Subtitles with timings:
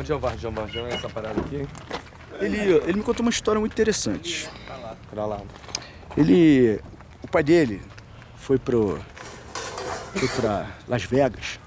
[0.00, 0.50] Onde é o Varjão?
[0.50, 1.68] Varjão é essa parada aqui?
[2.40, 4.48] Ele, ele me contou uma história muito interessante.
[5.10, 5.42] Pra lá.
[6.16, 6.80] Ele.
[7.22, 7.82] O pai dele
[8.34, 8.98] foi pro.
[10.14, 11.60] Foi pra Las Vegas.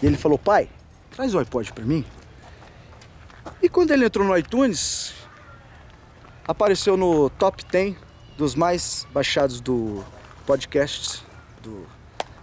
[0.00, 0.68] E ele falou, pai,
[1.10, 2.04] traz o iPod pra mim.
[3.60, 5.12] E quando ele entrou no iTunes,
[6.46, 7.96] apareceu no top 10
[8.38, 10.04] dos mais baixados do
[10.46, 11.24] podcast
[11.64, 11.84] do,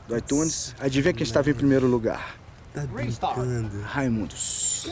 [0.05, 0.75] do iTunes.
[0.81, 2.42] Adivinha quem estava em primeiro lugar?
[2.73, 3.81] Tá brincando.
[3.83, 4.87] Raimundos.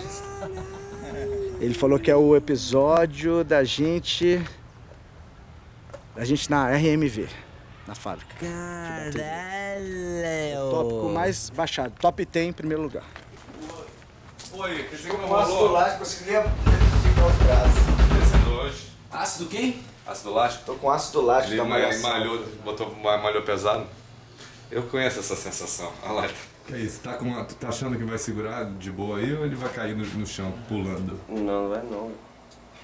[1.59, 4.44] Ele falou que é o episódio da gente.
[6.16, 7.27] Da gente na RMV,
[7.88, 8.36] na fábrica.
[8.39, 9.22] Caralho!
[10.69, 11.94] Tópico mais baixado.
[12.00, 13.03] Top 10 em primeiro lugar.
[14.53, 17.81] Oi, dizer que não Com ácido lático, conseguia esticar os braços.
[18.19, 18.88] Descendo hoje.
[19.11, 19.81] Ácido quem?
[20.06, 20.63] Ácido lático.
[20.66, 22.09] Tô com ácido lático Ele da ma- malhação.
[22.09, 23.88] malhou, botou ma- malhou pesado.
[24.69, 25.91] Eu conheço essa sensação.
[26.03, 26.30] Olha lá.
[26.67, 27.00] Que é isso?
[27.02, 29.70] Tá, com uma- tu tá achando que vai segurar de boa aí ou ele vai
[29.70, 31.20] cair no, no chão pulando?
[31.28, 32.12] Não, não vai não.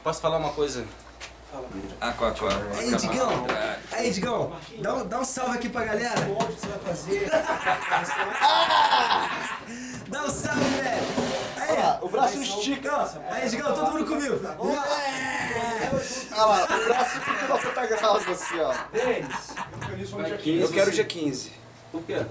[0.03, 0.85] Posso falar uma coisa?
[2.01, 2.51] Ah, qual, qual?
[2.77, 3.29] Aí, Digão!
[3.91, 4.51] Aí, Digão!
[4.81, 6.13] Dá um, dá um salve aqui pra galera!
[10.09, 11.03] Dá um salve, velho!
[11.57, 13.09] Aí, Ah, o braço estica.
[13.29, 14.39] Aí, Digão, todo mundo comigo!
[16.31, 18.73] Ah lá, o braço fica na puta grasa assim, ó.
[20.61, 21.51] Eu quero dia 15.
[21.91, 22.25] Por quê?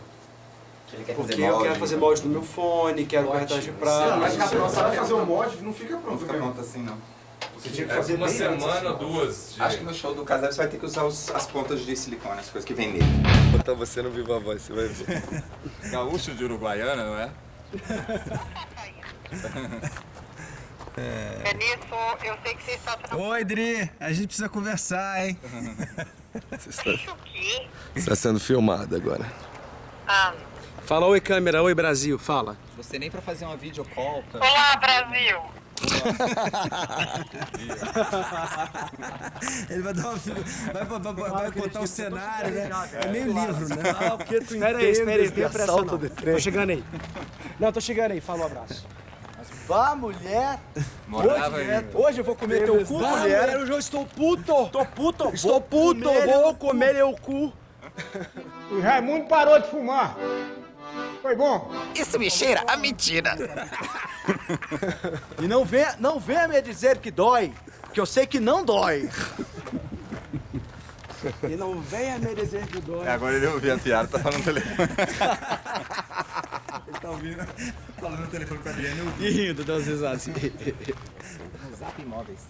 [1.14, 4.18] Porque eu quero fazer molde no meu fone, quero corretagem de prato.
[4.20, 6.20] Mas se não sabe fazer o mod, não fica pronto.
[6.20, 6.96] Fica pronto assim, não.
[7.56, 9.54] Você tinha que É fazer uma semana, assim, duas.
[9.54, 11.80] de- Acho que no show do Casal você vai ter que usar os- as pontas
[11.80, 13.04] de silicone, as coisas que vem nele.
[13.50, 15.22] Botar você no Viva Voz, você vai ver.
[15.90, 17.30] Gaúcho de Uruguaiana, não é?
[21.42, 21.94] Benito,
[22.25, 23.91] eu sei que você está tendo Oi, Dri!
[24.00, 25.38] A gente precisa conversar, hein?
[26.58, 27.66] Você está, o quê?
[27.92, 29.25] você está sendo filmado agora.
[30.06, 30.32] Ah,
[30.86, 32.56] Fala oi câmera, oi Brasil, fala.
[32.76, 34.44] Você nem pra fazer uma videocall, cara.
[34.44, 35.41] olá, Brasil!
[39.69, 42.70] Ele vai dar uma vai, vai, vai, vai botar um cenário, né?
[43.02, 43.82] É meio livro, né?
[43.98, 45.98] Ah, porque tu Espera aí, espera aí, tenha pressa não.
[45.98, 46.84] Tô chegando aí.
[47.58, 48.86] Não, tô chegando aí, fala um abraço.
[49.66, 50.60] Vá, mulher.
[51.08, 53.41] Morava Hoje, hoje eu vou comer teu cu, Vai, mulher.
[53.41, 54.69] mulher, hoje eu estou puto!
[54.69, 55.30] Tô puto.
[55.34, 57.52] Estou puto, vou comer eu cu.
[58.70, 60.16] O Raimundo parou de fumar.
[61.22, 61.70] Foi bom.
[61.94, 63.34] Isso me cheira a mentira.
[65.40, 67.52] E não venha, não venha me dizer que dói,
[67.92, 69.08] que eu sei que não dói.
[71.44, 73.06] E não venha me dizer que dói.
[73.08, 74.88] Agora ele ouviu a piada, tá falando no telefone.
[76.88, 77.46] Ele tá ouvindo,
[78.00, 79.12] falando no telefone com a Adriana.
[79.20, 80.22] E rindo, dando as risadas.
[81.78, 82.40] Zap Imóveis.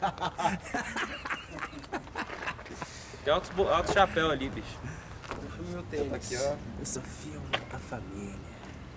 [3.24, 4.78] Tem alto, alto chapéu ali, bicho.
[6.14, 6.54] Aqui, ó.
[6.78, 8.34] Eu só filmo a família.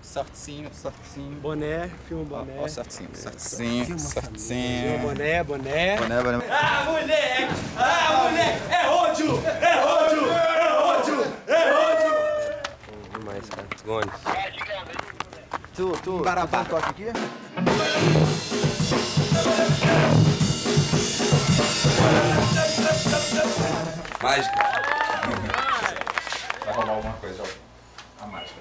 [0.02, 1.40] Sortecinho, sortecinho.
[1.40, 2.58] Boné, filma Ó, boné.
[2.58, 4.10] ó, sortecinho, sortecinho, Filma a
[4.92, 5.96] Filma boné, boné.
[5.96, 6.44] Boné, boné.
[6.50, 7.54] Ah, moleque!
[7.76, 8.72] Ah, moleque!
[8.72, 9.42] É ódio!
[9.46, 10.32] É ódio!
[10.32, 11.32] É ódio!
[11.48, 13.18] É ódio!
[13.18, 13.66] Demais, cara.
[13.84, 14.10] Gone.
[15.74, 16.22] Tu, tu,
[16.60, 17.06] um toque aqui?
[24.22, 24.93] Mágica.
[26.74, 28.24] Rolar alguma coisa, ó.
[28.24, 28.60] A mágica.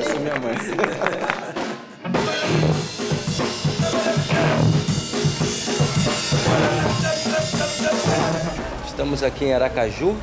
[0.00, 0.87] Essa é minha mãe.
[9.08, 10.14] Estamos aqui em Aracaju.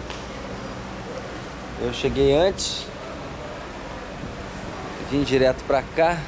[1.82, 2.86] Eu cheguei antes,
[5.10, 6.20] vim direto pra cá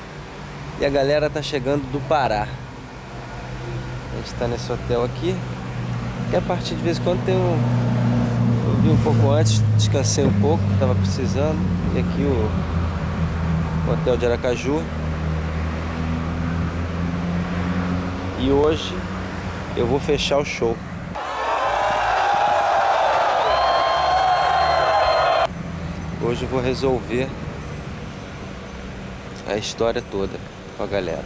[0.80, 2.48] e a galera tá chegando do Pará.
[4.12, 5.36] A gente tá nesse hotel aqui.
[6.32, 7.60] Que a partir de vez em quando tem um.
[8.66, 11.60] Eu vim um pouco antes, descansei um pouco, tava precisando.
[11.94, 14.82] E aqui o, o hotel de Aracaju.
[18.40, 18.98] E hoje
[19.76, 20.76] eu vou fechar o show.
[26.28, 27.30] Hoje eu vou resolver
[29.48, 30.38] a história toda
[30.76, 31.24] com a galera.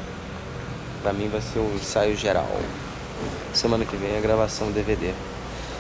[1.02, 2.48] Pra mim vai ser um ensaio geral.
[3.52, 5.12] Semana que vem é a gravação do DVD.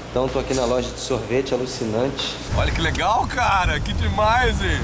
[0.10, 2.36] Então tô aqui na loja de sorvete alucinante.
[2.58, 3.80] Olha que legal, cara!
[3.80, 4.82] Que demais, hein?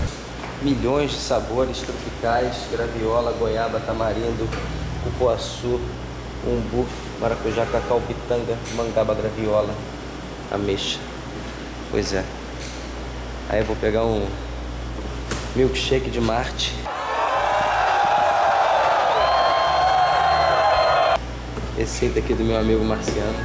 [0.61, 4.47] Milhões de sabores tropicais, graviola, goiaba, tamarindo,
[5.03, 5.81] cupuaçu,
[6.45, 6.85] umbu,
[7.19, 9.73] maracujá, cacau, pitanga, mangaba, graviola,
[10.51, 10.99] ameixa.
[11.89, 12.23] Pois é.
[13.49, 14.27] Aí eu vou pegar um
[15.55, 16.75] milkshake de Marte.
[21.77, 23.39] Receita aqui do meu amigo Marciano.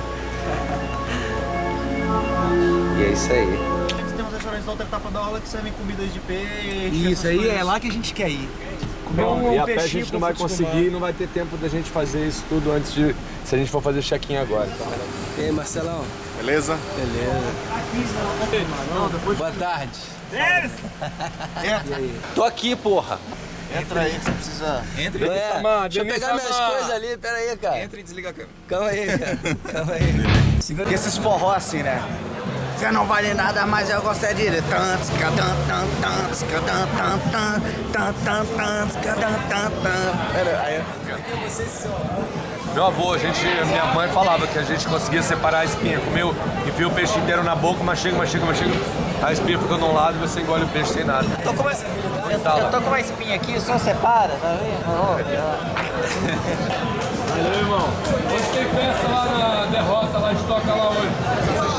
[2.99, 3.46] E é isso aí.
[4.16, 7.12] Tem uns restaurantes da outra etapa da aula que servem comidas de peixe.
[7.12, 8.48] Isso aí é lá que a gente quer ir.
[9.12, 11.56] Comer Bom, um e a pé a gente não vai conseguir, não vai ter tempo
[11.58, 13.14] da gente fazer isso tudo antes de.
[13.44, 14.66] Se a gente for fazer o check-in agora.
[14.66, 14.86] Então.
[15.38, 16.02] E aí, Marcelão?
[16.38, 16.78] Beleza?
[16.96, 17.52] Beleza.
[19.36, 19.98] Boa tarde.
[22.34, 23.18] Tô aqui, porra.
[23.78, 24.82] Entra aí que você precisa.
[24.98, 27.82] Entra Ué, Samar, Deixa eu pegar minhas coisas ali, pera aí, cara.
[27.82, 28.50] Entra e desliga a câmera.
[28.68, 29.38] Calma aí, cara.
[29.72, 30.14] Calma aí.
[30.76, 32.02] Porque esses forró assim, né?
[32.82, 35.31] Você não vale nada, mas eu gosto de tantos, tan,
[35.69, 37.17] tantos, tan, tan,
[37.93, 39.14] tan, tan, tantos, tan,
[39.49, 39.70] tan.
[42.75, 46.00] Meu avô, a gente, minha mãe falava que a gente conseguia separar a espinha.
[46.00, 46.34] Comeu,
[46.67, 48.75] enfia o peixe inteiro na boca, mastiga, mastiga, mastiga.
[49.23, 51.29] A espinha fica de um lado e você engole o peixe sem nada.
[51.44, 51.79] Tô com uma, eu,
[52.32, 52.40] eu
[52.73, 54.82] tô com uma espinha aqui, só separa, tá vendo?
[57.31, 57.88] Valeu, irmão.
[58.34, 61.71] Hoje tem festa lá na derrota, lá de toca lá hoje.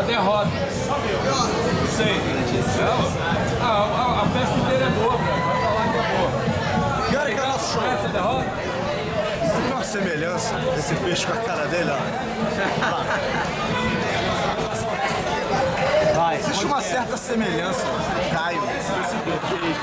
[0.00, 0.48] Na derrota.
[0.48, 2.14] Não sei.
[2.80, 3.00] Não?
[3.60, 5.42] Ah, a, a festa inteira é boa, velho.
[5.44, 6.30] Vai falar que é boa.
[7.10, 7.86] Que hora que é nosso show?
[7.86, 8.46] Essa derrota?
[9.62, 11.98] Tem uma semelhança desse peixe com a cara dele, ó.
[16.14, 16.38] Vai.
[16.38, 17.84] Existe uma certa semelhança,
[18.32, 18.62] Caio.
[18.62, 19.76] E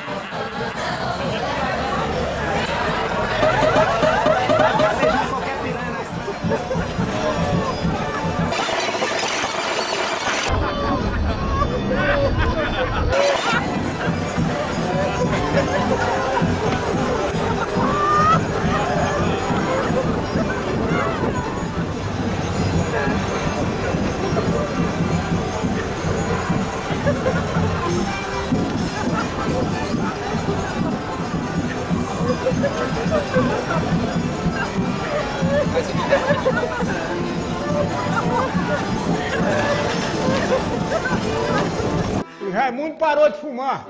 [43.27, 43.85] parou de fumar.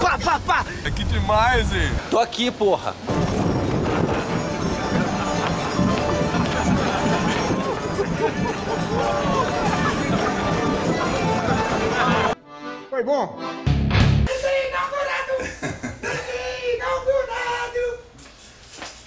[0.00, 0.64] Pá, pá, pá.
[0.84, 1.90] É que demais, hein?
[2.10, 2.94] Tô aqui, porra.
[12.88, 13.38] Foi bom?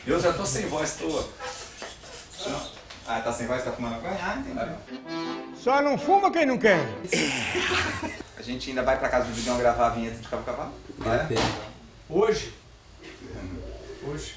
[0.05, 1.23] Eu já tô sem voz, tô.
[3.07, 4.19] Ah, tá sem voz, tá fumando maconha?
[4.21, 5.22] Ah, entendi.
[5.63, 6.77] Só não fuma quem não quer.
[8.37, 10.73] A gente ainda vai pra casa do Digão gravar a vinheta de Cabo Cavalo?
[11.05, 11.73] É.
[12.09, 12.53] Hoje?
[14.05, 14.35] Hoje.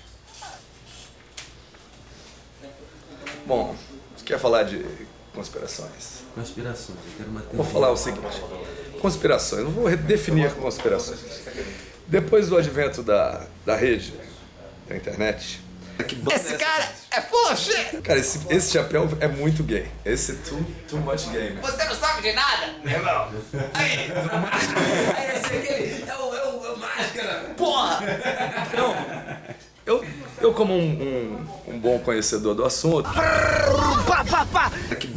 [3.44, 3.74] Bom,
[4.16, 4.86] você quer falar de
[5.34, 6.22] conspirações?
[6.32, 8.40] Conspirações, eu quero manter Vou falar o seguinte:
[9.00, 11.18] conspirações, eu vou definir conspirações.
[12.06, 14.14] Depois do advento da, da rede,
[14.88, 15.65] da internet.
[16.34, 18.02] Esse cara é full of shit.
[18.02, 19.90] Cara, esse, esse chapéu é muito gay.
[20.04, 21.60] Esse é too, too much gay, man.
[21.62, 23.30] Você não sabe de nada, irmão.
[23.74, 24.12] Aí,
[25.16, 27.54] aí esse aqui é o, é o, é o máscara.
[27.56, 28.00] Porra!
[29.86, 30.04] Eu,
[30.40, 33.08] eu como um, um, um bom conhecedor do assunto.
[33.12, 34.72] Pá, pá, pá.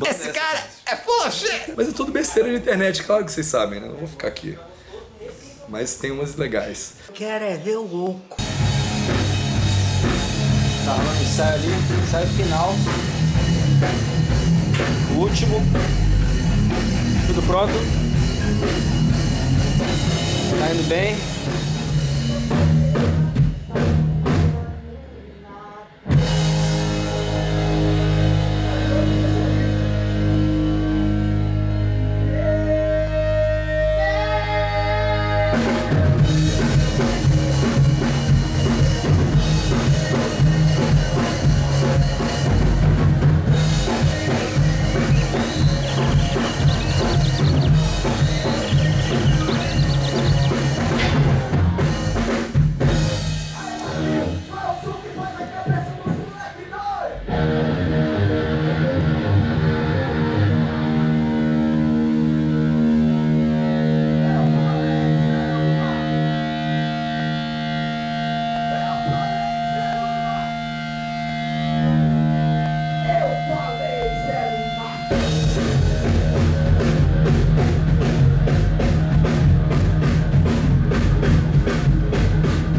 [0.08, 1.74] Esse cara é full of shit.
[1.76, 3.88] Mas é tudo besteira de internet, claro que vocês sabem, né?
[3.88, 4.58] Não vou ficar aqui.
[5.68, 6.94] Mas tem umas legais.
[7.14, 8.38] Quero é ver o louco.
[10.90, 11.72] Tá rolando ensaio ali,
[12.04, 12.76] ensaio final.
[15.12, 15.62] O último.
[17.28, 17.74] Tudo pronto?
[20.60, 21.16] Tá indo bem.